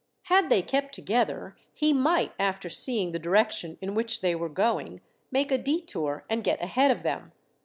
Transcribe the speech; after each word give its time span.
Had 0.23 0.49
they 0.49 0.63
kept 0.63 0.95
together 0.95 1.55
he 1.75 1.93
might, 1.93 2.33
after 2.39 2.69
seeing 2.71 3.11
the 3.11 3.19
direction 3.19 3.77
in 3.81 3.93
which 3.93 4.21
they 4.21 4.33
were 4.33 4.49
going, 4.49 4.99
make 5.29 5.51
a 5.51 5.59
detour 5.59 6.25
and 6.27 6.43
get 6.43 6.59
ahead 6.59 6.89
of 6.89 7.03
them. 7.03 7.33